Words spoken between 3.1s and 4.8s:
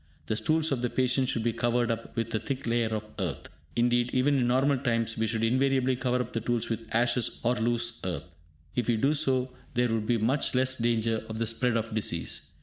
earth. Indeed, even in normal